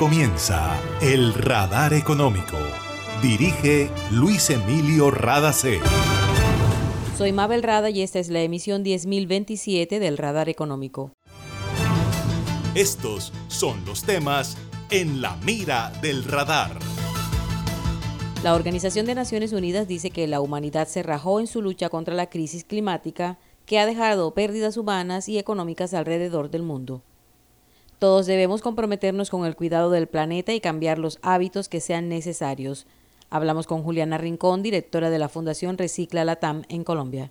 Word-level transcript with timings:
comienza 0.00 0.80
El 1.02 1.34
Radar 1.34 1.92
Económico. 1.92 2.56
Dirige 3.20 3.90
Luis 4.10 4.48
Emilio 4.48 5.10
Radacé. 5.10 5.78
Soy 7.18 7.32
Mabel 7.32 7.62
Rada 7.62 7.90
y 7.90 8.00
esta 8.00 8.18
es 8.18 8.30
la 8.30 8.40
emisión 8.40 8.82
10.027 8.82 9.98
del 9.98 10.16
Radar 10.16 10.48
Económico. 10.48 11.12
Estos 12.74 13.34
son 13.48 13.84
los 13.84 14.02
temas 14.04 14.56
en 14.88 15.20
la 15.20 15.36
mira 15.44 15.92
del 16.00 16.24
radar. 16.24 16.78
La 18.42 18.54
Organización 18.54 19.04
de 19.04 19.14
Naciones 19.14 19.52
Unidas 19.52 19.86
dice 19.86 20.10
que 20.10 20.26
la 20.26 20.40
humanidad 20.40 20.88
se 20.88 21.02
rajó 21.02 21.40
en 21.40 21.46
su 21.46 21.60
lucha 21.60 21.90
contra 21.90 22.14
la 22.14 22.30
crisis 22.30 22.64
climática 22.64 23.38
que 23.66 23.78
ha 23.78 23.84
dejado 23.84 24.32
pérdidas 24.32 24.78
humanas 24.78 25.28
y 25.28 25.38
económicas 25.38 25.92
alrededor 25.92 26.50
del 26.50 26.62
mundo. 26.62 27.02
Todos 28.00 28.24
debemos 28.24 28.62
comprometernos 28.62 29.28
con 29.28 29.44
el 29.44 29.54
cuidado 29.54 29.90
del 29.90 30.06
planeta 30.06 30.54
y 30.54 30.60
cambiar 30.62 30.98
los 30.98 31.18
hábitos 31.20 31.68
que 31.68 31.82
sean 31.82 32.08
necesarios. 32.08 32.86
Hablamos 33.28 33.66
con 33.66 33.82
Juliana 33.82 34.16
Rincón, 34.16 34.62
directora 34.62 35.10
de 35.10 35.18
la 35.18 35.28
Fundación 35.28 35.76
Recicla 35.76 36.24
Latam 36.24 36.62
en 36.70 36.82
Colombia. 36.82 37.30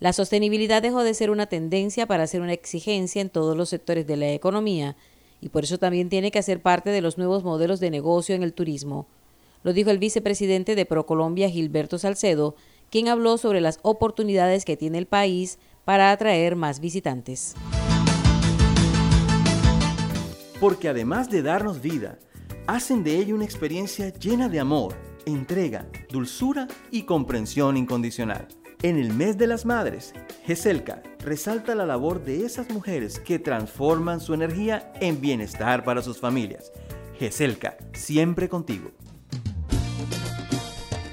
La 0.00 0.12
sostenibilidad 0.12 0.82
dejó 0.82 1.04
de 1.04 1.14
ser 1.14 1.30
una 1.30 1.46
tendencia 1.46 2.06
para 2.06 2.26
ser 2.26 2.40
una 2.40 2.52
exigencia 2.52 3.22
en 3.22 3.30
todos 3.30 3.56
los 3.56 3.68
sectores 3.68 4.08
de 4.08 4.16
la 4.16 4.32
economía 4.32 4.96
y 5.40 5.50
por 5.50 5.62
eso 5.62 5.78
también 5.78 6.08
tiene 6.08 6.32
que 6.32 6.40
hacer 6.40 6.60
parte 6.60 6.90
de 6.90 7.00
los 7.00 7.16
nuevos 7.16 7.44
modelos 7.44 7.78
de 7.78 7.92
negocio 7.92 8.34
en 8.34 8.42
el 8.42 8.54
turismo. 8.54 9.06
Lo 9.62 9.72
dijo 9.72 9.90
el 9.90 9.98
vicepresidente 9.98 10.74
de 10.74 10.84
ProColombia, 10.84 11.48
Gilberto 11.48 11.96
Salcedo, 11.96 12.56
quien 12.90 13.06
habló 13.06 13.38
sobre 13.38 13.60
las 13.60 13.78
oportunidades 13.82 14.64
que 14.64 14.76
tiene 14.76 14.98
el 14.98 15.06
país 15.06 15.60
para 15.84 16.10
atraer 16.10 16.56
más 16.56 16.80
visitantes 16.80 17.54
porque 20.60 20.88
además 20.88 21.30
de 21.30 21.42
darnos 21.42 21.80
vida, 21.80 22.18
hacen 22.66 23.02
de 23.02 23.16
ella 23.16 23.34
una 23.34 23.44
experiencia 23.44 24.10
llena 24.10 24.48
de 24.48 24.60
amor, 24.60 24.94
entrega, 25.24 25.86
dulzura 26.10 26.68
y 26.90 27.02
comprensión 27.02 27.76
incondicional. 27.76 28.46
En 28.82 28.96
el 28.96 29.12
mes 29.12 29.36
de 29.36 29.46
las 29.46 29.66
madres, 29.66 30.14
GESELCA 30.46 31.02
resalta 31.18 31.74
la 31.74 31.84
labor 31.84 32.24
de 32.24 32.46
esas 32.46 32.70
mujeres 32.70 33.18
que 33.18 33.38
transforman 33.38 34.20
su 34.20 34.32
energía 34.32 34.92
en 35.00 35.20
bienestar 35.20 35.84
para 35.84 36.02
sus 36.02 36.18
familias. 36.18 36.72
GESELCA, 37.18 37.76
siempre 37.92 38.48
contigo. 38.48 38.90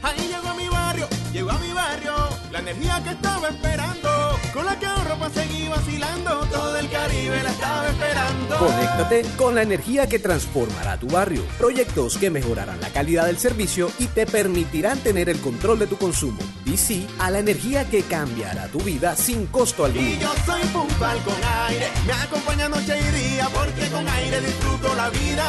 Ahí 0.02 0.28
llegó 0.28 0.56
mi 0.56 0.70
barrio, 0.70 1.08
llegó 1.34 1.52
a 1.52 1.60
mi 1.60 1.74
barrio, 1.74 2.14
la 2.52 2.60
energía 2.60 3.02
que 3.04 3.10
estaba 3.10 3.50
esperando 3.50 4.07
con 4.54 4.66
la 4.66 4.80
que 4.80 4.86
ahorro 4.86 5.18
para 5.18 5.34
seguir 5.34 5.70
vacilando, 5.70 6.46
todo 6.52 6.78
el 6.78 6.90
Caribe 6.90 7.44
la 7.44 7.50
estaba 7.50 7.88
esperando. 7.90 8.58
Conéctate 8.58 9.22
con 9.36 9.56
la 9.56 9.62
energía 9.62 10.08
que 10.08 10.20
transformará 10.20 10.98
tu 10.98 11.08
barrio. 11.08 11.44
Proyectos 11.58 12.18
que 12.18 12.30
mejorarán 12.30 12.80
la 12.82 12.90
calidad 12.90 13.26
del 13.26 13.38
servicio 13.38 13.92
y 14.00 14.08
te 14.08 14.26
permitirán 14.26 15.00
tener 15.00 15.30
el 15.30 15.40
control 15.40 15.80
de 15.80 15.88
tu 15.88 15.98
consumo. 15.98 16.40
DC 16.66 17.06
a 17.20 17.32
la 17.32 17.40
energía 17.40 17.90
que 17.90 18.04
cambiará 18.04 18.68
tu 18.68 18.80
vida 18.80 19.16
sin 19.16 19.48
costo 19.48 19.86
alguno. 19.86 20.08
Y 20.08 20.18
yo 20.18 20.32
soy 20.46 20.62
puntual 20.74 21.20
con 21.24 21.36
aire, 21.68 21.88
me 22.06 22.14
acompaña 22.14 22.70
noche 22.70 22.98
y 22.98 23.34
día 23.34 23.50
porque 23.54 23.88
con 23.90 24.08
aire 24.08 24.42
disfruto 24.42 24.96
la 24.96 25.10
vida. 25.10 25.44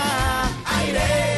Aire. 0.80 1.37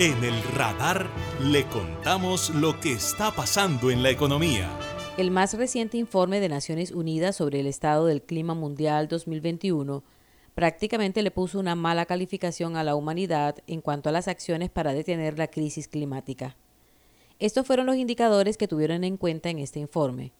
En 0.00 0.24
el 0.24 0.42
radar 0.54 1.10
le 1.42 1.66
contamos 1.66 2.50
lo 2.54 2.80
que 2.80 2.92
está 2.92 3.32
pasando 3.32 3.90
en 3.90 4.02
la 4.02 4.08
economía. 4.08 4.70
El 5.18 5.30
más 5.30 5.52
reciente 5.52 5.98
informe 5.98 6.40
de 6.40 6.48
Naciones 6.48 6.92
Unidas 6.92 7.36
sobre 7.36 7.60
el 7.60 7.66
estado 7.66 8.06
del 8.06 8.22
clima 8.22 8.54
mundial 8.54 9.08
2021 9.08 10.02
prácticamente 10.54 11.22
le 11.22 11.30
puso 11.30 11.58
una 11.58 11.74
mala 11.74 12.06
calificación 12.06 12.76
a 12.76 12.84
la 12.84 12.94
humanidad 12.94 13.56
en 13.66 13.82
cuanto 13.82 14.08
a 14.08 14.12
las 14.12 14.28
acciones 14.28 14.70
para 14.70 14.94
detener 14.94 15.38
la 15.38 15.48
crisis 15.48 15.88
climática. 15.88 16.56
Estos 17.38 17.66
fueron 17.66 17.86
los 17.86 17.96
indicadores 17.96 18.56
que 18.56 18.68
tuvieron 18.68 19.04
en 19.04 19.16
cuenta 19.16 19.50
en 19.50 19.58
este 19.58 19.80
informe. 19.80 20.32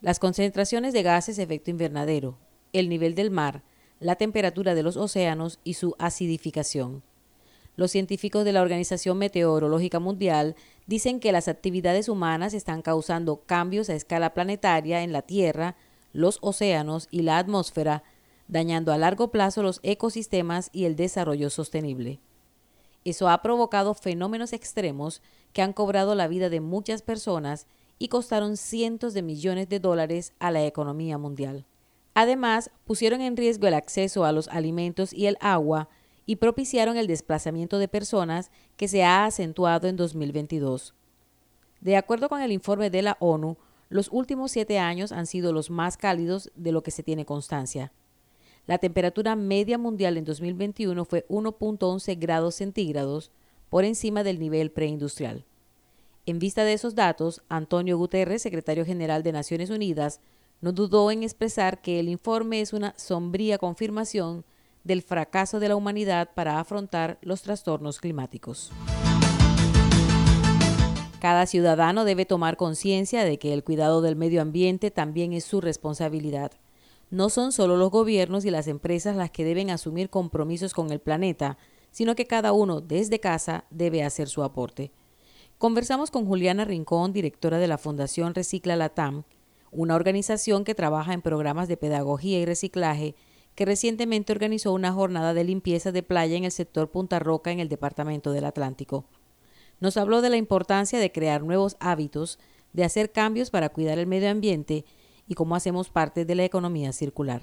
Las 0.00 0.18
concentraciones 0.18 0.92
de 0.92 1.02
gases 1.02 1.36
de 1.36 1.42
efecto 1.42 1.70
invernadero, 1.70 2.36
el 2.72 2.88
nivel 2.88 3.14
del 3.14 3.30
mar, 3.30 3.62
la 4.00 4.16
temperatura 4.16 4.74
de 4.74 4.82
los 4.82 4.96
océanos 4.96 5.58
y 5.64 5.74
su 5.74 5.94
acidificación. 5.98 7.02
Los 7.76 7.90
científicos 7.90 8.44
de 8.44 8.52
la 8.52 8.62
Organización 8.62 9.18
Meteorológica 9.18 9.98
Mundial 9.98 10.56
dicen 10.86 11.20
que 11.20 11.32
las 11.32 11.48
actividades 11.48 12.08
humanas 12.08 12.54
están 12.54 12.82
causando 12.82 13.42
cambios 13.46 13.88
a 13.88 13.94
escala 13.94 14.34
planetaria 14.34 15.02
en 15.02 15.12
la 15.12 15.22
Tierra, 15.22 15.76
los 16.12 16.38
océanos 16.42 17.08
y 17.10 17.22
la 17.22 17.38
atmósfera, 17.38 18.02
dañando 18.48 18.92
a 18.92 18.98
largo 18.98 19.30
plazo 19.30 19.62
los 19.62 19.80
ecosistemas 19.82 20.68
y 20.72 20.84
el 20.84 20.96
desarrollo 20.96 21.48
sostenible. 21.48 22.20
Eso 23.04 23.28
ha 23.28 23.42
provocado 23.42 23.94
fenómenos 23.94 24.52
extremos 24.52 25.22
que 25.52 25.62
han 25.62 25.72
cobrado 25.72 26.14
la 26.14 26.28
vida 26.28 26.50
de 26.50 26.60
muchas 26.60 27.02
personas 27.02 27.66
y 27.98 28.08
costaron 28.08 28.56
cientos 28.56 29.14
de 29.14 29.22
millones 29.22 29.68
de 29.68 29.80
dólares 29.80 30.34
a 30.38 30.50
la 30.50 30.64
economía 30.64 31.18
mundial. 31.18 31.64
Además, 32.14 32.70
pusieron 32.84 33.20
en 33.22 33.36
riesgo 33.36 33.66
el 33.66 33.74
acceso 33.74 34.24
a 34.24 34.32
los 34.32 34.48
alimentos 34.48 35.12
y 35.12 35.26
el 35.26 35.36
agua, 35.40 35.88
y 36.26 36.36
propiciaron 36.36 36.96
el 36.96 37.06
desplazamiento 37.06 37.78
de 37.78 37.88
personas 37.88 38.50
que 38.76 38.88
se 38.88 39.04
ha 39.04 39.24
acentuado 39.24 39.88
en 39.88 39.96
2022. 39.96 40.94
De 41.80 41.96
acuerdo 41.96 42.28
con 42.28 42.40
el 42.40 42.52
informe 42.52 42.90
de 42.90 43.02
la 43.02 43.16
ONU, 43.20 43.56
los 43.88 44.08
últimos 44.10 44.52
siete 44.52 44.78
años 44.78 45.12
han 45.12 45.26
sido 45.26 45.52
los 45.52 45.68
más 45.68 45.96
cálidos 45.96 46.50
de 46.54 46.72
lo 46.72 46.82
que 46.82 46.90
se 46.90 47.02
tiene 47.02 47.26
constancia. 47.26 47.92
La 48.66 48.78
temperatura 48.78 49.34
media 49.34 49.76
mundial 49.76 50.16
en 50.16 50.24
2021 50.24 51.04
fue 51.04 51.26
1.11 51.28 52.18
grados 52.18 52.54
centígrados 52.54 53.32
por 53.68 53.84
encima 53.84 54.22
del 54.22 54.38
nivel 54.38 54.70
preindustrial. 54.70 55.44
En 56.24 56.38
vista 56.38 56.62
de 56.62 56.72
esos 56.72 56.94
datos, 56.94 57.42
Antonio 57.48 57.98
Guterres, 57.98 58.42
secretario 58.42 58.84
general 58.84 59.24
de 59.24 59.32
Naciones 59.32 59.70
Unidas, 59.70 60.20
no 60.60 60.70
dudó 60.70 61.10
en 61.10 61.24
expresar 61.24 61.82
que 61.82 61.98
el 61.98 62.08
informe 62.08 62.60
es 62.60 62.72
una 62.72 62.94
sombría 62.96 63.58
confirmación 63.58 64.44
del 64.84 65.02
fracaso 65.02 65.60
de 65.60 65.68
la 65.68 65.76
humanidad 65.76 66.30
para 66.34 66.58
afrontar 66.58 67.18
los 67.22 67.42
trastornos 67.42 68.00
climáticos. 68.00 68.70
Cada 71.20 71.46
ciudadano 71.46 72.04
debe 72.04 72.26
tomar 72.26 72.56
conciencia 72.56 73.24
de 73.24 73.38
que 73.38 73.52
el 73.52 73.62
cuidado 73.62 74.02
del 74.02 74.16
medio 74.16 74.42
ambiente 74.42 74.90
también 74.90 75.32
es 75.32 75.44
su 75.44 75.60
responsabilidad. 75.60 76.50
No 77.10 77.30
son 77.30 77.52
solo 77.52 77.76
los 77.76 77.90
gobiernos 77.90 78.44
y 78.44 78.50
las 78.50 78.66
empresas 78.66 79.14
las 79.14 79.30
que 79.30 79.44
deben 79.44 79.70
asumir 79.70 80.10
compromisos 80.10 80.74
con 80.74 80.90
el 80.90 80.98
planeta, 80.98 81.58
sino 81.92 82.16
que 82.16 82.26
cada 82.26 82.52
uno 82.52 82.80
desde 82.80 83.20
casa 83.20 83.66
debe 83.70 84.02
hacer 84.02 84.28
su 84.28 84.42
aporte. 84.42 84.90
Conversamos 85.58 86.10
con 86.10 86.26
Juliana 86.26 86.64
Rincón, 86.64 87.12
directora 87.12 87.58
de 87.58 87.68
la 87.68 87.78
Fundación 87.78 88.34
Recicla 88.34 88.74
Latam, 88.74 89.22
una 89.70 89.94
organización 89.94 90.64
que 90.64 90.74
trabaja 90.74 91.12
en 91.12 91.22
programas 91.22 91.68
de 91.68 91.76
pedagogía 91.76 92.40
y 92.40 92.46
reciclaje 92.46 93.14
que 93.54 93.64
recientemente 93.64 94.32
organizó 94.32 94.72
una 94.72 94.92
jornada 94.92 95.34
de 95.34 95.44
limpieza 95.44 95.92
de 95.92 96.02
playa 96.02 96.36
en 96.36 96.44
el 96.44 96.50
sector 96.50 96.90
Punta 96.90 97.18
Roca 97.18 97.50
en 97.50 97.60
el 97.60 97.68
Departamento 97.68 98.32
del 98.32 98.44
Atlántico. 98.44 99.04
Nos 99.80 99.96
habló 99.96 100.22
de 100.22 100.30
la 100.30 100.36
importancia 100.36 100.98
de 100.98 101.12
crear 101.12 101.42
nuevos 101.42 101.76
hábitos, 101.80 102.38
de 102.72 102.84
hacer 102.84 103.12
cambios 103.12 103.50
para 103.50 103.68
cuidar 103.68 103.98
el 103.98 104.06
medio 104.06 104.30
ambiente 104.30 104.84
y 105.26 105.34
cómo 105.34 105.56
hacemos 105.56 105.90
parte 105.90 106.24
de 106.24 106.34
la 106.34 106.44
economía 106.44 106.92
circular. 106.92 107.42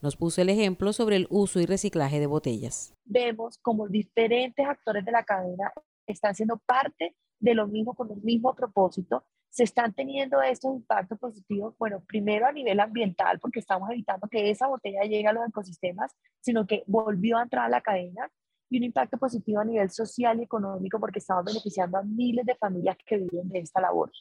Nos 0.00 0.16
puso 0.16 0.42
el 0.42 0.48
ejemplo 0.48 0.92
sobre 0.92 1.16
el 1.16 1.26
uso 1.30 1.60
y 1.60 1.66
reciclaje 1.66 2.20
de 2.20 2.26
botellas. 2.26 2.94
Vemos 3.04 3.58
como 3.58 3.88
diferentes 3.88 4.66
actores 4.66 5.04
de 5.04 5.12
la 5.12 5.24
cadena 5.24 5.72
están 6.06 6.34
siendo 6.34 6.58
parte 6.58 7.14
de 7.38 7.54
lo 7.54 7.68
mismo 7.68 7.94
con 7.94 8.10
el 8.10 8.20
mismo 8.22 8.54
propósito 8.54 9.24
se 9.50 9.64
están 9.64 9.92
teniendo 9.92 10.40
estos 10.42 10.74
impactos 10.74 11.18
positivos, 11.18 11.74
bueno, 11.78 12.02
primero 12.06 12.46
a 12.46 12.52
nivel 12.52 12.80
ambiental, 12.80 13.38
porque 13.40 13.60
estamos 13.60 13.90
evitando 13.90 14.28
que 14.28 14.50
esa 14.50 14.66
botella 14.66 15.02
llegue 15.02 15.26
a 15.26 15.32
los 15.32 15.48
ecosistemas, 15.48 16.14
sino 16.40 16.66
que 16.66 16.84
volvió 16.86 17.38
a 17.38 17.42
entrar 17.42 17.66
a 17.66 17.68
la 17.68 17.80
cadena, 17.80 18.30
y 18.70 18.78
un 18.78 18.84
impacto 18.84 19.16
positivo 19.18 19.60
a 19.60 19.64
nivel 19.64 19.90
social 19.90 20.38
y 20.40 20.44
económico, 20.44 21.00
porque 21.00 21.20
estamos 21.20 21.44
beneficiando 21.44 21.98
a 21.98 22.02
miles 22.02 22.44
de 22.44 22.54
familias 22.54 22.96
que 23.04 23.16
viven 23.16 23.48
de 23.48 23.60
esta 23.60 23.80
labor. 23.80 24.12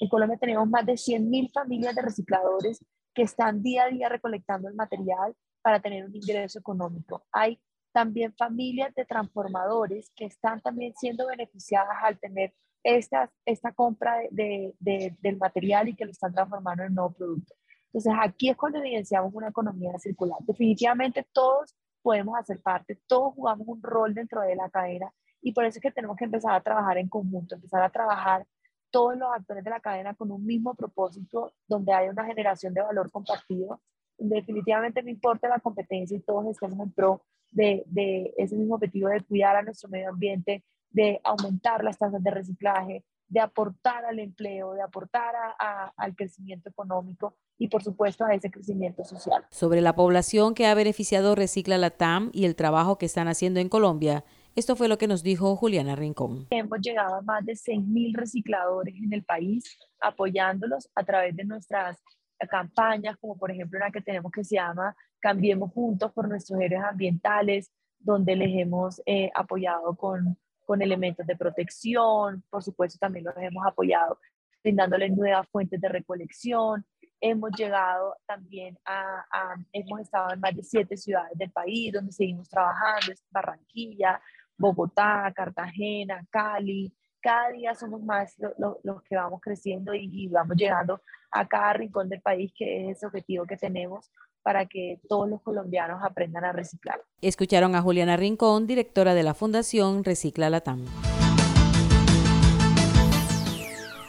En 0.00 0.08
Colombia 0.08 0.38
tenemos 0.38 0.68
más 0.68 0.86
de 0.86 0.94
100.000 0.94 1.52
familias 1.52 1.94
de 1.94 2.02
recicladores 2.02 2.84
que 3.14 3.22
están 3.22 3.62
día 3.62 3.84
a 3.84 3.88
día 3.88 4.08
recolectando 4.08 4.68
el 4.68 4.74
material 4.74 5.34
para 5.62 5.80
tener 5.80 6.04
un 6.04 6.14
ingreso 6.14 6.58
económico. 6.58 7.26
Hay 7.32 7.60
también 7.92 8.34
familias 8.36 8.94
de 8.94 9.06
transformadores 9.06 10.12
que 10.14 10.26
están 10.26 10.60
también 10.60 10.92
siendo 10.96 11.26
beneficiadas 11.26 11.96
al 12.02 12.18
tener 12.20 12.52
esta, 12.86 13.28
esta 13.44 13.72
compra 13.72 14.18
de, 14.30 14.72
del 14.78 15.36
material 15.38 15.88
y 15.88 15.96
que 15.96 16.04
lo 16.04 16.12
están 16.12 16.32
transformando 16.32 16.84
en 16.84 16.90
un 16.90 16.94
nuevo 16.94 17.12
producto. 17.12 17.52
Entonces 17.86 18.12
aquí 18.20 18.48
es 18.48 18.56
cuando 18.56 18.78
evidenciamos 18.78 19.34
una 19.34 19.48
economía 19.48 19.98
circular. 19.98 20.38
Definitivamente 20.46 21.26
todos 21.32 21.74
podemos 22.00 22.38
hacer 22.38 22.62
parte, 22.62 23.00
todos 23.08 23.34
jugamos 23.34 23.66
un 23.66 23.82
rol 23.82 24.14
dentro 24.14 24.40
de 24.42 24.54
la 24.54 24.70
cadena 24.70 25.12
y 25.42 25.52
por 25.52 25.64
eso 25.64 25.78
es 25.78 25.82
que 25.82 25.90
tenemos 25.90 26.16
que 26.16 26.26
empezar 26.26 26.54
a 26.54 26.60
trabajar 26.60 26.96
en 26.98 27.08
conjunto, 27.08 27.56
empezar 27.56 27.82
a 27.82 27.90
trabajar 27.90 28.46
todos 28.92 29.16
los 29.16 29.28
actores 29.34 29.64
de 29.64 29.70
la 29.70 29.80
cadena 29.80 30.14
con 30.14 30.30
un 30.30 30.46
mismo 30.46 30.72
propósito, 30.74 31.54
donde 31.66 31.92
haya 31.92 32.12
una 32.12 32.24
generación 32.24 32.72
de 32.72 32.82
valor 32.82 33.10
compartido. 33.10 33.80
Definitivamente 34.16 35.02
no 35.02 35.10
importa 35.10 35.48
la 35.48 35.58
competencia 35.58 36.16
y 36.16 36.20
todos 36.20 36.46
estemos 36.46 36.78
en 36.78 36.92
pro 36.92 37.20
de, 37.50 37.82
de 37.86 38.32
ese 38.36 38.54
mismo 38.54 38.76
objetivo 38.76 39.08
de 39.08 39.24
cuidar 39.24 39.56
a 39.56 39.62
nuestro 39.62 39.88
medio 39.88 40.10
ambiente, 40.10 40.62
de 40.96 41.20
aumentar 41.24 41.84
las 41.84 41.98
tasas 41.98 42.22
de 42.22 42.30
reciclaje, 42.30 43.04
de 43.28 43.40
aportar 43.40 44.06
al 44.06 44.18
empleo, 44.18 44.72
de 44.72 44.80
aportar 44.80 45.34
a, 45.58 45.92
al 45.94 46.16
crecimiento 46.16 46.70
económico 46.70 47.36
y 47.58 47.68
por 47.68 47.82
supuesto 47.82 48.24
a 48.24 48.32
ese 48.32 48.50
crecimiento 48.50 49.04
social. 49.04 49.44
Sobre 49.50 49.82
la 49.82 49.94
población 49.94 50.54
que 50.54 50.66
ha 50.66 50.74
beneficiado 50.74 51.34
Recicla 51.34 51.76
la 51.76 51.90
TAM 51.90 52.30
y 52.32 52.46
el 52.46 52.56
trabajo 52.56 52.96
que 52.96 53.04
están 53.04 53.28
haciendo 53.28 53.60
en 53.60 53.68
Colombia, 53.68 54.24
esto 54.54 54.74
fue 54.74 54.88
lo 54.88 54.96
que 54.96 55.06
nos 55.06 55.22
dijo 55.22 55.54
Juliana 55.54 55.96
Rincón. 55.96 56.46
Hemos 56.48 56.80
llegado 56.80 57.16
a 57.16 57.20
más 57.20 57.44
de 57.44 57.52
6.000 57.52 58.16
recicladores 58.16 58.94
en 58.94 59.12
el 59.12 59.22
país, 59.22 59.78
apoyándolos 60.00 60.88
a 60.94 61.04
través 61.04 61.36
de 61.36 61.44
nuestras 61.44 62.02
campañas, 62.48 63.18
como 63.18 63.36
por 63.36 63.50
ejemplo 63.50 63.78
una 63.78 63.90
que 63.90 64.00
tenemos 64.00 64.32
que 64.32 64.44
se 64.44 64.54
llama 64.54 64.96
Cambiemos 65.20 65.72
Juntos 65.72 66.10
por 66.12 66.26
nuestros 66.26 66.58
héroes 66.58 66.84
ambientales, 66.84 67.70
donde 67.98 68.34
les 68.34 68.56
hemos 68.56 69.02
eh, 69.04 69.30
apoyado 69.34 69.94
con, 69.94 70.38
con 70.66 70.82
elementos 70.82 71.26
de 71.26 71.36
protección, 71.36 72.44
por 72.50 72.62
supuesto 72.62 72.98
también 72.98 73.24
los 73.24 73.34
hemos 73.38 73.64
apoyado 73.66 74.18
brindándoles 74.62 75.16
nuevas 75.16 75.48
fuentes 75.48 75.80
de 75.80 75.88
recolección. 75.88 76.84
Hemos 77.20 77.52
llegado 77.56 78.16
también 78.26 78.76
a, 78.84 79.24
a, 79.30 79.56
hemos 79.72 80.00
estado 80.00 80.34
en 80.34 80.40
más 80.40 80.54
de 80.56 80.64
siete 80.64 80.96
ciudades 80.96 81.38
del 81.38 81.52
país 81.52 81.92
donde 81.92 82.12
seguimos 82.12 82.48
trabajando, 82.48 83.12
Barranquilla, 83.30 84.20
Bogotá, 84.58 85.32
Cartagena, 85.34 86.26
Cali. 86.30 86.92
Cada 87.26 87.50
día 87.50 87.74
somos 87.74 88.00
más 88.04 88.36
los 88.84 89.02
que 89.02 89.16
vamos 89.16 89.40
creciendo 89.40 89.92
y, 89.92 90.28
vamos 90.28 90.56
llegando 90.56 91.00
a 91.32 91.44
cada 91.48 91.72
rincón 91.72 92.08
del 92.08 92.20
país, 92.20 92.52
que 92.56 92.88
es 92.88 92.98
ese 92.98 93.06
objetivo 93.06 93.44
que 93.46 93.56
tenemos 93.56 94.12
para 94.44 94.66
que 94.66 95.00
todos 95.08 95.28
los 95.28 95.42
colombianos 95.42 96.00
aprendan 96.04 96.44
a 96.44 96.52
reciclar. 96.52 97.02
Escucharon 97.22 97.74
a 97.74 97.82
Juliana 97.82 98.16
Rincón, 98.16 98.68
directora 98.68 99.12
de 99.14 99.24
la 99.24 99.34
Fundación 99.34 100.04
Recicla 100.04 100.50
Latam. 100.50 100.84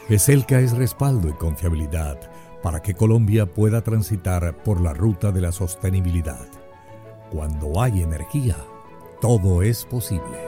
ESELCA 0.08 0.60
es 0.60 0.76
respaldo 0.76 1.28
y 1.28 1.32
confiabilidad 1.32 2.20
para 2.62 2.82
que 2.82 2.94
Colombia 2.94 3.46
pueda 3.46 3.82
transitar 3.82 4.62
por 4.62 4.80
la 4.80 4.94
ruta 4.94 5.32
de 5.32 5.40
la 5.40 5.50
sostenibilidad. 5.50 6.46
Cuando 7.32 7.82
hay 7.82 8.00
energía, 8.00 8.54
todo 9.20 9.62
es 9.62 9.84
posible. 9.86 10.47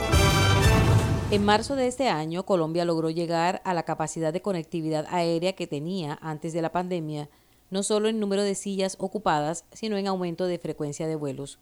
En 1.31 1.45
marzo 1.45 1.77
de 1.77 1.87
este 1.87 2.09
año, 2.09 2.45
Colombia 2.45 2.83
logró 2.83 3.09
llegar 3.09 3.61
a 3.63 3.73
la 3.73 3.83
capacidad 3.83 4.33
de 4.33 4.41
conectividad 4.41 5.05
aérea 5.09 5.53
que 5.53 5.65
tenía 5.65 6.19
antes 6.21 6.51
de 6.51 6.61
la 6.61 6.73
pandemia, 6.73 7.29
no 7.69 7.83
solo 7.83 8.09
en 8.09 8.19
número 8.19 8.43
de 8.43 8.53
sillas 8.53 8.97
ocupadas, 8.99 9.63
sino 9.71 9.95
en 9.95 10.07
aumento 10.07 10.45
de 10.45 10.59
frecuencia 10.59 11.07
de 11.07 11.15
vuelos. 11.15 11.57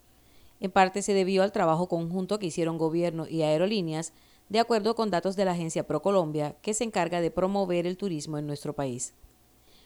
En 0.60 0.71
parte 0.71 1.04
se 1.04 1.13
debió 1.13 1.44
al 1.44 1.51
trabajo 1.51 1.88
conjunto 1.88 2.39
que 2.39 2.48
hicieron 2.48 2.80
gobierno 2.80 3.27
y 3.27 3.44
aerolíneas, 3.44 4.12
de 4.50 4.57
acuerdo 4.57 4.95
con 4.95 5.12
datos 5.12 5.36
de 5.36 5.45
la 5.45 5.51
agencia 5.51 5.86
ProColombia, 5.86 6.56
que 6.63 6.74
se 6.74 6.83
encarga 6.83 7.22
de 7.22 7.30
promover 7.30 7.86
el 7.86 7.95
turismo 7.95 8.39
en 8.39 8.48
nuestro 8.48 8.74
país. 8.74 9.13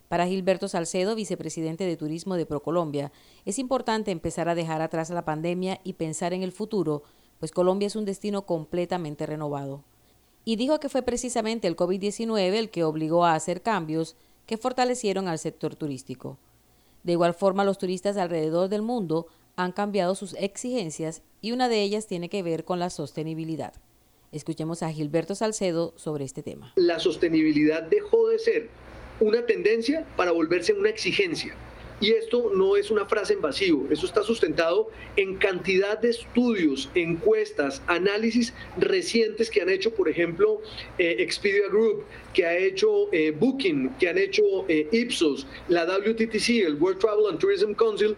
Para 0.08 0.28
Gilberto 0.28 0.70
Salcedo, 0.70 1.14
vicepresidente 1.14 1.86
de 1.86 1.98
Turismo 1.98 2.36
de 2.36 2.46
ProColombia, 2.46 3.12
es 3.44 3.60
importante 3.60 4.12
empezar 4.12 4.48
a 4.48 4.56
dejar 4.56 4.82
atrás 4.82 5.10
la 5.10 5.26
pandemia 5.26 5.82
y 5.84 5.94
pensar 5.94 6.32
en 6.32 6.42
el 6.42 6.54
futuro, 6.54 7.04
pues 7.44 7.52
Colombia 7.52 7.88
es 7.88 7.98
un 7.98 8.06
destino 8.06 8.46
completamente 8.46 9.26
renovado. 9.26 9.84
Y 10.46 10.56
dijo 10.56 10.80
que 10.80 10.88
fue 10.88 11.02
precisamente 11.02 11.68
el 11.68 11.76
COVID-19 11.76 12.54
el 12.54 12.70
que 12.70 12.86
obligó 12.86 13.26
a 13.26 13.36
hacer 13.36 13.62
cambios 13.62 14.16
que 14.46 14.56
fortalecieron 14.56 15.28
al 15.28 15.40
sector 15.40 15.76
turístico. 15.76 16.38
De 17.04 17.12
igual 17.12 17.34
forma, 17.34 17.66
los 17.66 17.78
turistas 17.78 18.16
alrededor 18.16 18.70
del 18.70 18.82
mundo 18.82 19.28
han 19.58 19.74
cambiado 19.74 20.16
sus 20.16 20.36
exigencias 20.36 21.22
y 21.42 21.52
una 21.52 21.68
de 21.68 21.82
ellas 21.82 22.08
tiene 22.08 22.30
que 22.30 22.44
ver 22.44 22.64
con 22.64 22.80
la 22.80 22.90
sostenibilidad. 22.90 23.74
Escuchemos 24.32 24.82
a 24.82 24.94
Gilberto 24.94 25.36
Salcedo 25.36 25.94
sobre 25.98 26.24
este 26.24 26.44
tema. 26.44 26.72
La 26.78 26.98
sostenibilidad 27.00 27.84
dejó 27.84 28.30
de 28.30 28.40
ser 28.40 28.70
una 29.20 29.46
tendencia 29.46 30.08
para 30.16 30.32
volverse 30.32 30.72
una 30.72 30.88
exigencia. 30.88 31.58
Y 32.04 32.12
esto 32.12 32.52
no 32.54 32.76
es 32.76 32.92
una 32.92 33.06
frase 33.06 33.32
en 33.32 33.40
vacío, 33.40 33.86
eso 33.90 34.06
está 34.06 34.24
sustentado 34.24 34.90
en 35.16 35.38
cantidad 35.38 35.98
de 35.98 36.10
estudios, 36.10 36.90
encuestas, 36.96 37.82
análisis 37.88 38.54
recientes 38.78 39.50
que 39.50 39.62
han 39.62 39.70
hecho, 39.70 39.96
por 39.96 40.10
ejemplo, 40.10 40.60
eh, 40.98 41.16
Expedia 41.20 41.70
Group, 41.70 42.04
que 42.34 42.46
ha 42.46 42.58
hecho 42.58 43.08
eh, 43.14 43.32
Booking, 43.32 43.92
que 44.02 44.10
han 44.10 44.18
hecho 44.18 44.44
eh, 44.68 44.90
Ipsos, 44.92 45.48
la 45.70 45.86
WTTC, 45.86 46.66
el 46.66 46.76
World 46.76 47.00
Travel 47.00 47.28
and 47.30 47.40
Tourism 47.40 47.72
Council, 47.72 48.18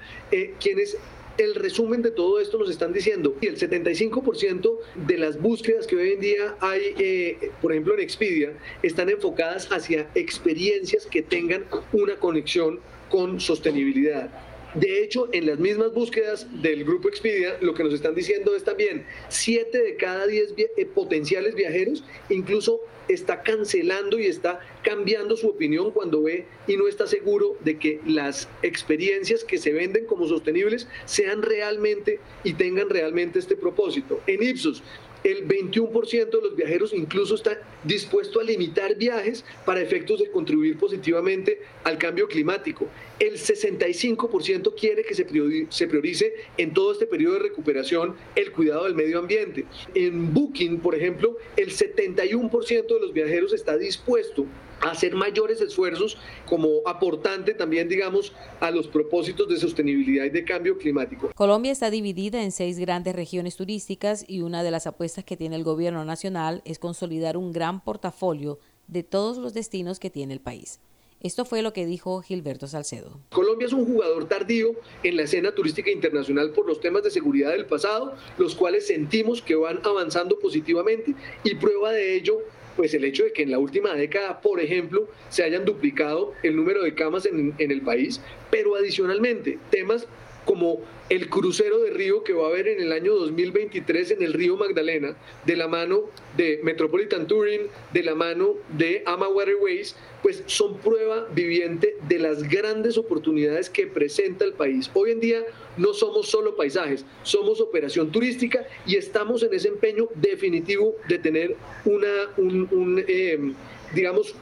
quienes 0.60 0.98
el 1.38 1.54
resumen 1.54 2.01
de 2.01 2.10
todo 2.10 2.39
esto 2.39 2.58
nos 2.58 2.72
están 2.72 2.92
diciendo. 2.92 3.36
Que 3.39 3.50
el 3.50 3.60
75% 3.60 4.80
de 4.96 5.18
las 5.20 5.39
búsquedas 5.39 5.86
que 5.86 5.96
hoy 5.96 6.13
en 6.13 6.22
día 6.22 6.56
hay, 6.60 7.38
por 7.62 7.72
ejemplo 7.72 7.94
en 7.94 8.00
Expedia, 8.00 8.54
están 8.82 9.10
enfocadas 9.10 9.72
hacia 9.72 10.10
experiencias 10.15 11.06
que 11.06 11.22
tengan 11.22 11.65
una 11.94 12.15
conexión 12.15 12.80
con 13.10 13.40
sostenibilidad. 13.40 14.30
De 14.76 15.02
hecho, 15.02 15.30
en 15.32 15.46
las 15.46 15.58
mismas 15.58 15.94
búsquedas 15.94 16.48
del 16.62 16.84
grupo 16.84 17.08
Expedia, 17.08 17.58
lo 17.62 17.74
que 17.74 17.84
nos 17.86 17.94
están 17.94 18.14
diciendo 18.14 18.54
es 18.56 18.66
también 18.66 19.06
7 19.30 19.78
de 19.78 19.96
cada 19.96 20.28
10 20.28 20.54
eh, 20.58 20.86
potenciales 20.86 21.56
viajeros 21.56 22.04
incluso 22.30 22.82
está 23.08 23.42
cancelando 23.42 24.20
y 24.20 24.26
está 24.26 24.60
cambiando 24.84 25.38
su 25.38 25.48
opinión 25.48 25.92
cuando 25.92 26.24
ve 26.24 26.46
y 26.68 26.76
no 26.76 26.88
está 26.88 27.08
seguro 27.08 27.56
de 27.64 27.78
que 27.78 28.02
las 28.06 28.50
experiencias 28.64 29.44
que 29.44 29.58
se 29.58 29.72
venden 29.72 30.06
como 30.06 30.28
sostenibles 30.28 30.88
sean 31.06 31.42
realmente 31.42 32.20
y 32.44 32.54
tengan 32.54 32.90
realmente 32.90 33.40
este 33.40 33.56
propósito. 33.56 34.20
En 34.28 34.44
Ipsos, 34.44 34.84
el 35.25 35.48
21% 35.48 36.29
de 36.29 36.41
los 36.41 36.55
viajeros 36.55 36.94
incluso 36.94 37.34
está 37.34 37.60
dispuesto 37.84 38.39
a 38.39 38.44
limitar 38.44 38.96
viajes 38.96 39.44
para 39.65 39.82
efectos 39.82 40.20
de 40.20 40.29
contribuir 40.29 40.77
positivamente 40.77 41.62
al 41.84 41.98
cambio 41.98 42.27
climático. 42.27 42.88
El 43.20 43.34
65% 43.34 44.75
quiere 44.79 45.03
que 45.03 45.15
se 45.15 45.88
priorice 45.88 46.34
en 46.58 46.74
todo 46.75 46.91
este 46.91 47.08
periodo 47.08 47.34
de 47.34 47.39
recuperación 47.39 48.15
el 48.36 48.51
cuidado 48.51 48.84
del 48.84 48.94
medio 48.94 49.17
ambiente. 49.17 49.65
En 49.96 50.32
Booking, 50.32 50.79
por 50.79 50.94
ejemplo, 50.94 51.38
el 51.58 51.72
71% 51.72 52.88
de 52.88 53.00
los 53.00 53.12
viajeros 53.12 53.51
está 53.51 53.77
dispuesto 53.77 54.46
hacer 54.82 55.15
mayores 55.15 55.62
esfuerzos 55.62 56.17
como 56.46 56.82
aportante 56.86 57.53
también, 57.53 57.89
digamos, 57.89 58.34
a 58.60 58.72
los 58.72 58.88
propósitos 58.88 59.48
de 59.48 59.58
sostenibilidad 59.58 60.25
y 60.25 60.29
de 60.29 60.44
cambio 60.44 60.77
climático. 60.77 61.32
Colombia 61.36 61.72
está 61.72 61.89
dividida 61.89 62.44
en 62.44 62.51
seis 62.51 62.79
grandes 62.79 63.15
regiones 63.15 63.55
turísticas 63.55 64.25
y 64.27 64.41
una 64.41 64.63
de 64.63 64.72
las 64.72 64.88
apuestas 64.88 65.24
que 65.24 65.38
tiene 65.38 65.55
el 65.55 65.63
gobierno 65.63 66.05
nacional 66.05 66.62
es 66.65 66.79
consolidar 66.79 67.38
un 67.38 67.51
gran 67.51 67.84
portafolio 67.84 68.60
de 68.88 69.03
todos 69.03 69.38
los 69.38 69.53
destinos 69.53 70.00
que 70.00 70.10
tiene 70.10 70.34
el 70.34 70.41
país. 70.41 70.79
Esto 71.22 71.44
fue 71.44 71.63
lo 71.63 71.74
que 71.74 71.88
dijo 71.88 72.22
Gilberto 72.22 72.67
Salcedo. 72.67 73.20
Colombia 73.32 73.65
es 73.65 73.74
un 73.74 73.86
jugador 73.86 74.27
tardío 74.27 74.74
en 75.01 75.15
la 75.15 75.24
escena 75.24 75.55
turística 75.55 75.89
internacional 75.89 76.51
por 76.51 76.67
los 76.67 76.79
temas 76.79 77.01
de 77.03 77.10
seguridad 77.10 77.51
del 77.51 77.65
pasado, 77.65 78.15
los 78.38 78.53
cuales 78.53 78.86
sentimos 78.86 79.41
que 79.41 79.55
van 79.55 79.79
avanzando 79.84 80.38
positivamente 80.38 81.15
y 81.44 81.55
prueba 81.55 81.91
de 81.91 82.15
ello 82.15 82.38
pues 82.75 82.94
el 82.94 83.03
hecho 83.03 83.24
de 83.24 83.34
que 83.34 83.44
en 83.44 83.51
la 83.51 83.60
última 83.60 83.94
década, 83.94 84.41
por 84.41 84.60
ejemplo, 84.60 85.08
se 85.29 85.44
hayan 85.44 85.65
duplicado 85.65 86.34
el 86.44 86.55
número 86.55 86.84
de 86.84 86.94
camas 86.94 87.25
en, 87.25 87.53
en 87.58 87.72
el 87.72 87.82
país, 87.82 88.22
pero 88.51 88.75
adicionalmente 88.75 89.58
temas 89.70 90.08
como 90.46 90.82
el 91.10 91.30
crucero 91.30 91.80
de 91.80 91.92
río 91.92 92.24
que 92.24 92.34
va 92.34 92.46
a 92.46 92.50
haber 92.50 92.68
en 92.68 92.82
el 92.82 92.92
año 92.92 93.14
2023 93.16 94.12
en 94.12 94.24
el 94.24 94.34
río 94.34 94.58
Magdalena, 94.58 95.16
de 95.46 95.56
la 95.56 95.68
mano 95.68 96.06
de 96.38 96.60
Metropolitan 96.64 97.28
Touring, 97.28 97.68
de 97.94 98.04
la 98.04 98.16
mano 98.16 98.56
de 98.78 99.04
Ama 99.06 99.28
Waterways, 99.28 99.96
pues 100.22 100.44
son 100.48 100.78
prueba 100.78 101.28
viviente 101.34 101.98
de 102.08 102.20
las 102.20 102.44
grandes 102.44 102.98
oportunidades 102.98 103.70
que 103.70 103.88
presenta 103.88 104.46
el 104.46 104.54
país. 104.54 104.90
Hoy 104.94 105.12
en 105.12 105.20
día 105.20 105.44
no 105.78 105.94
somos 105.94 106.28
solo 106.30 106.56
paisajes, 106.56 107.06
somos 107.24 107.62
operación 107.62 108.12
turística 108.12 108.66
y 108.86 108.96
estamos 108.96 109.44
en 109.44 109.54
ese 109.54 109.68
empeño 109.68 110.10
definitivo 110.16 110.96
de 111.08 111.20
tener 111.20 111.56
una, 111.86 112.08
un, 112.38 113.04
eh, 113.08 113.54
digamos, 113.94 114.36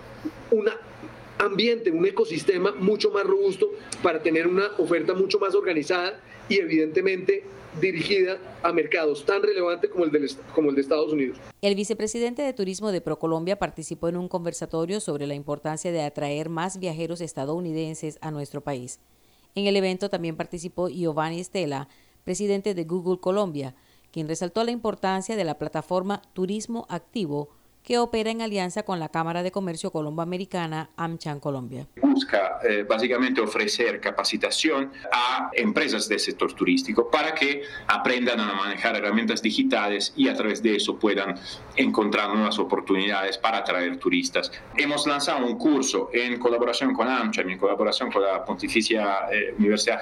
una 0.51 0.77
ambiente, 1.43 1.91
un 1.91 2.05
ecosistema 2.05 2.71
mucho 2.71 3.11
más 3.11 3.23
robusto 3.23 3.71
para 4.01 4.21
tener 4.21 4.47
una 4.47 4.71
oferta 4.77 5.13
mucho 5.13 5.39
más 5.39 5.55
organizada 5.55 6.19
y 6.49 6.59
evidentemente 6.59 7.43
dirigida 7.79 8.37
a 8.61 8.71
mercados 8.71 9.25
tan 9.25 9.41
relevantes 9.41 9.89
como 9.89 10.05
el, 10.05 10.11
de, 10.11 10.81
Estados 10.81 11.11
Unidos. 11.11 11.37
El 11.61 11.75
vicepresidente 11.75 12.41
de 12.41 12.53
Turismo 12.53 12.91
de 12.91 13.01
ProColombia 13.01 13.57
participó 13.57 14.09
en 14.09 14.17
un 14.17 14.27
conversatorio 14.27 14.99
sobre 14.99 15.27
la 15.27 15.33
importancia 15.33 15.91
de 15.91 16.01
atraer 16.01 16.49
más 16.49 16.79
viajeros 16.79 17.21
estadounidenses 17.21 18.17
a 18.21 18.31
nuestro 18.31 18.61
país. 18.61 18.99
En 19.55 19.65
el 19.67 19.75
evento 19.75 20.09
también 20.09 20.35
participó 20.35 20.89
Giovanni 20.89 21.39
Estela, 21.39 21.87
presidente 22.23 22.73
de 22.73 22.83
Google 22.83 23.19
Colombia, 23.19 23.75
quien 24.11 24.27
resaltó 24.27 24.63
la 24.63 24.71
importancia 24.71 25.35
de 25.35 25.43
la 25.43 25.57
plataforma 25.57 26.21
Turismo 26.33 26.85
Activo 26.89 27.49
que 27.83 27.97
opera 27.97 28.31
en 28.31 28.41
alianza 28.41 28.83
con 28.83 28.99
la 28.99 29.09
Cámara 29.09 29.43
de 29.43 29.51
Comercio 29.51 29.91
Colomboamericana 29.91 30.89
AmCham 30.95 31.39
Colombia. 31.39 31.87
Busca 32.01 32.59
eh, 32.67 32.85
básicamente 32.87 33.41
ofrecer 33.41 33.99
capacitación 33.99 34.91
a 35.11 35.49
empresas 35.53 36.07
del 36.07 36.19
sector 36.19 36.53
turístico 36.53 37.11
para 37.11 37.33
que 37.33 37.63
aprendan 37.87 38.39
a 38.39 38.53
manejar 38.53 38.95
herramientas 38.95 39.41
digitales 39.41 40.13
y 40.15 40.29
a 40.29 40.33
través 40.33 40.63
de 40.63 40.77
eso 40.77 40.97
puedan 40.97 41.35
encontrar 41.75 42.33
nuevas 42.33 42.57
oportunidades 42.59 43.37
para 43.37 43.57
atraer 43.59 43.97
turistas. 43.97 44.51
Hemos 44.77 45.05
lanzado 45.05 45.45
un 45.45 45.57
curso 45.57 46.09
en 46.13 46.39
colaboración 46.39 46.93
con 46.93 47.09
AmCham, 47.09 47.49
en 47.49 47.57
colaboración 47.57 48.11
con 48.11 48.23
la 48.23 48.45
Pontificia 48.45 49.27
eh, 49.31 49.53
Universidad 49.57 49.99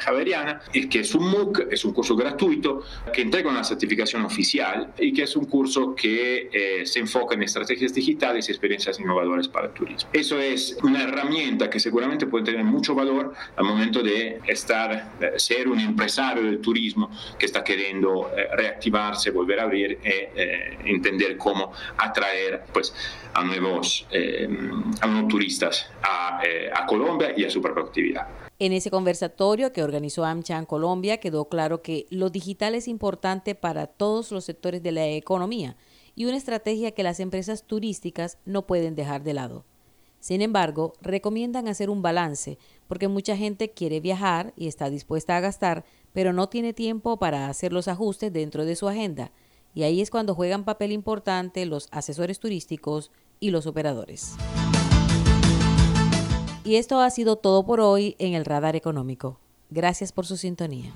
Javeriana, 0.00 0.60
que 0.72 1.00
es 1.00 1.14
un 1.14 1.30
MOOC, 1.30 1.68
es 1.70 1.84
un 1.84 1.94
curso 1.94 2.14
gratuito 2.14 2.82
que 3.12 3.22
entrega 3.22 3.48
una 3.48 3.64
certificación 3.64 4.24
oficial 4.24 4.92
y 4.98 5.12
que 5.12 5.22
es 5.22 5.34
un 5.36 5.46
curso 5.46 5.94
que 5.94 6.50
eh, 6.52 6.86
se 6.86 7.00
enfoca 7.00 7.21
en 7.30 7.42
estrategias 7.42 7.94
digitales 7.94 8.48
y 8.48 8.52
experiencias 8.52 8.98
innovadoras 8.98 9.48
para 9.48 9.68
el 9.68 9.72
turismo. 9.72 10.10
Eso 10.12 10.38
es 10.38 10.76
una 10.82 11.02
herramienta 11.04 11.70
que 11.70 11.78
seguramente 11.78 12.26
puede 12.26 12.44
tener 12.44 12.64
mucho 12.64 12.94
valor 12.94 13.32
al 13.56 13.64
momento 13.64 14.02
de 14.02 14.40
estar, 14.46 15.12
ser 15.36 15.68
un 15.68 15.80
empresario 15.80 16.44
del 16.44 16.60
turismo 16.60 17.10
que 17.38 17.46
está 17.46 17.62
queriendo 17.62 18.30
eh, 18.36 18.48
reactivarse, 18.56 19.30
volver 19.30 19.60
a 19.60 19.64
abrir 19.64 19.98
e 20.02 20.30
eh, 20.34 20.78
entender 20.84 21.36
cómo 21.36 21.72
atraer 21.98 22.62
pues, 22.72 22.94
a, 23.34 23.44
nuevos, 23.44 24.06
eh, 24.10 24.48
a 25.00 25.06
nuevos 25.06 25.28
turistas 25.28 25.90
a, 26.02 26.40
a 26.74 26.86
Colombia 26.86 27.32
y 27.36 27.44
a 27.44 27.50
su 27.50 27.60
propia 27.60 27.84
actividad. 27.84 28.26
En 28.58 28.72
ese 28.72 28.90
conversatorio 28.90 29.72
que 29.72 29.82
organizó 29.82 30.24
AmCham 30.24 30.66
Colombia 30.66 31.18
quedó 31.18 31.46
claro 31.46 31.82
que 31.82 32.06
lo 32.10 32.30
digital 32.30 32.74
es 32.74 32.86
importante 32.86 33.54
para 33.54 33.86
todos 33.86 34.30
los 34.30 34.44
sectores 34.44 34.82
de 34.82 34.92
la 34.92 35.06
economía 35.08 35.76
y 36.14 36.26
una 36.26 36.36
estrategia 36.36 36.92
que 36.92 37.02
las 37.02 37.20
empresas 37.20 37.64
turísticas 37.64 38.38
no 38.44 38.66
pueden 38.66 38.94
dejar 38.94 39.22
de 39.22 39.34
lado. 39.34 39.64
Sin 40.20 40.40
embargo, 40.40 40.92
recomiendan 41.00 41.66
hacer 41.66 41.90
un 41.90 42.00
balance 42.00 42.56
porque 42.86 43.08
mucha 43.08 43.36
gente 43.36 43.70
quiere 43.70 43.98
viajar 43.98 44.52
y 44.56 44.68
está 44.68 44.88
dispuesta 44.88 45.36
a 45.36 45.40
gastar, 45.40 45.84
pero 46.12 46.32
no 46.32 46.48
tiene 46.48 46.72
tiempo 46.72 47.16
para 47.16 47.48
hacer 47.48 47.72
los 47.72 47.88
ajustes 47.88 48.32
dentro 48.32 48.64
de 48.64 48.76
su 48.76 48.88
agenda. 48.88 49.32
Y 49.74 49.82
ahí 49.82 50.00
es 50.00 50.10
cuando 50.10 50.34
juegan 50.34 50.64
papel 50.64 50.92
importante 50.92 51.66
los 51.66 51.88
asesores 51.90 52.38
turísticos 52.38 53.10
y 53.40 53.50
los 53.50 53.66
operadores. 53.66 54.36
Y 56.64 56.76
esto 56.76 57.00
ha 57.00 57.10
sido 57.10 57.36
todo 57.36 57.66
por 57.66 57.80
hoy 57.80 58.14
en 58.20 58.34
el 58.34 58.44
Radar 58.44 58.76
Económico. 58.76 59.40
Gracias 59.70 60.12
por 60.12 60.26
su 60.26 60.36
sintonía. 60.36 60.92